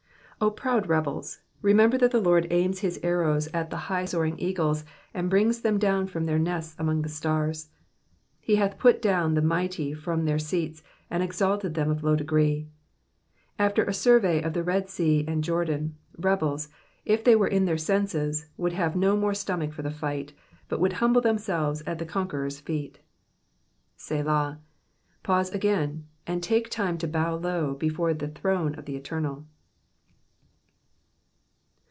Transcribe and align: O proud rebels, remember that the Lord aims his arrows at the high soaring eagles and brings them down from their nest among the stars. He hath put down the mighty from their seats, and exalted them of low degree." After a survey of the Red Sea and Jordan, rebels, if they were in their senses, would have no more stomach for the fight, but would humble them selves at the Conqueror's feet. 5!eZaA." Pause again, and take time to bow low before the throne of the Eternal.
O 0.43 0.49
proud 0.49 0.87
rebels, 0.89 1.39
remember 1.61 1.99
that 1.99 2.09
the 2.09 2.19
Lord 2.19 2.47
aims 2.49 2.79
his 2.79 2.99
arrows 3.03 3.45
at 3.53 3.69
the 3.69 3.77
high 3.77 4.05
soaring 4.05 4.39
eagles 4.39 4.83
and 5.13 5.29
brings 5.29 5.61
them 5.61 5.77
down 5.77 6.07
from 6.07 6.25
their 6.25 6.39
nest 6.39 6.73
among 6.79 7.03
the 7.03 7.09
stars. 7.09 7.69
He 8.39 8.55
hath 8.55 8.79
put 8.79 9.03
down 9.03 9.35
the 9.35 9.43
mighty 9.43 9.93
from 9.93 10.25
their 10.25 10.39
seats, 10.39 10.81
and 11.11 11.21
exalted 11.21 11.75
them 11.75 11.91
of 11.91 12.03
low 12.03 12.15
degree." 12.15 12.67
After 13.59 13.83
a 13.83 13.93
survey 13.93 14.41
of 14.41 14.53
the 14.53 14.63
Red 14.63 14.89
Sea 14.89 15.23
and 15.27 15.43
Jordan, 15.43 15.95
rebels, 16.17 16.69
if 17.05 17.23
they 17.23 17.35
were 17.35 17.47
in 17.47 17.65
their 17.65 17.77
senses, 17.77 18.47
would 18.57 18.73
have 18.73 18.95
no 18.95 19.15
more 19.15 19.35
stomach 19.35 19.71
for 19.71 19.83
the 19.83 19.91
fight, 19.91 20.33
but 20.67 20.79
would 20.79 20.93
humble 20.93 21.21
them 21.21 21.37
selves 21.37 21.83
at 21.85 21.99
the 21.99 22.03
Conqueror's 22.05 22.59
feet. 22.59 22.97
5!eZaA." 23.99 24.57
Pause 25.21 25.49
again, 25.51 26.07
and 26.25 26.41
take 26.41 26.67
time 26.71 26.97
to 26.97 27.07
bow 27.07 27.35
low 27.35 27.75
before 27.75 28.11
the 28.15 28.27
throne 28.27 28.73
of 28.73 28.85
the 28.85 28.95
Eternal. 28.95 29.45